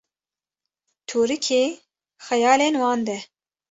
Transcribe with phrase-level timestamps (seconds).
[1.07, 1.63] tûrikê
[2.25, 3.17] xeyalên wan de